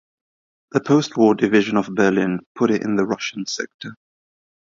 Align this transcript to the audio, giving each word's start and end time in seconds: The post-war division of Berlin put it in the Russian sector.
The 0.71 0.79
post-war 0.79 1.35
division 1.35 1.77
of 1.77 1.85
Berlin 1.93 2.39
put 2.55 2.71
it 2.71 2.81
in 2.81 2.95
the 2.95 3.05
Russian 3.05 3.45
sector. 3.45 3.95